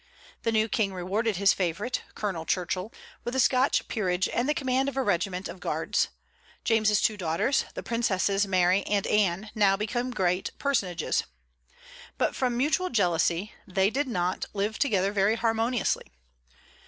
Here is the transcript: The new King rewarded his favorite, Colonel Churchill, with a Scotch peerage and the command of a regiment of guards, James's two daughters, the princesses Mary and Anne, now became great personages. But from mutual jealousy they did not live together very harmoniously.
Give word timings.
The 0.41 0.51
new 0.51 0.67
King 0.67 0.95
rewarded 0.95 1.35
his 1.35 1.53
favorite, 1.53 2.01
Colonel 2.15 2.43
Churchill, 2.43 2.91
with 3.23 3.35
a 3.35 3.39
Scotch 3.39 3.87
peerage 3.87 4.27
and 4.29 4.49
the 4.49 4.55
command 4.55 4.89
of 4.89 4.97
a 4.97 5.03
regiment 5.03 5.47
of 5.47 5.59
guards, 5.59 6.07
James's 6.63 6.99
two 7.03 7.17
daughters, 7.17 7.65
the 7.75 7.83
princesses 7.83 8.47
Mary 8.47 8.81
and 8.87 9.05
Anne, 9.05 9.51
now 9.53 9.77
became 9.77 10.09
great 10.09 10.49
personages. 10.57 11.25
But 12.17 12.35
from 12.35 12.57
mutual 12.57 12.89
jealousy 12.89 13.53
they 13.67 13.91
did 13.91 14.07
not 14.07 14.45
live 14.55 14.79
together 14.79 15.11
very 15.11 15.35
harmoniously. 15.35 16.11